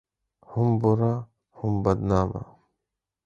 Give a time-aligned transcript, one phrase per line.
[0.49, 1.13] هم بوره،
[1.57, 2.43] هم بدنامه